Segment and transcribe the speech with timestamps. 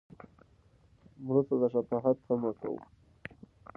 [1.25, 2.79] مړه ته د شفاعت تمه کوو